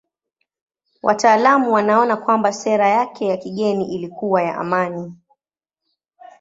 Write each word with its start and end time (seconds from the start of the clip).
Wataalamu 1.03 1.73
wanaona 1.73 2.17
kwamba 2.17 2.53
sera 2.53 2.87
yake 2.87 3.27
ya 3.27 3.37
kigeni 3.37 3.95
ilikuwa 3.95 4.41
ya 4.43 4.55
amani. 4.57 5.13